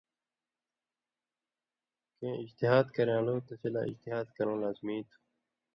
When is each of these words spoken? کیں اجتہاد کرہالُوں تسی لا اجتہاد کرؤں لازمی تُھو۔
کیں 2.17 2.37
اجتہاد 2.43 2.85
کرہالُوں 2.95 3.39
تسی 3.47 3.69
لا 3.73 3.81
اجتہاد 3.89 4.27
کرؤں 4.35 4.57
لازمی 4.61 4.97
تُھو۔ 5.09 5.17